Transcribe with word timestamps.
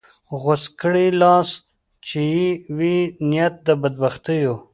غوڅ 0.41 0.63
کړې 0.79 1.05
لاس 1.21 1.49
چې 2.07 2.19
یې 2.35 2.47
وي 2.77 2.97
نیت 3.29 3.53
د 3.65 3.67
بدبختیو 3.81 4.53